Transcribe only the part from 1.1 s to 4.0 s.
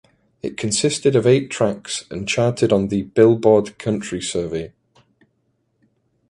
of eight tracks and charted on the "Billboard"